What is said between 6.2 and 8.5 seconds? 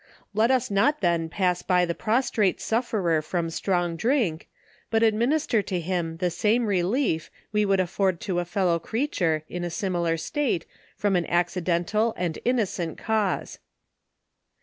same relief, we would afford to a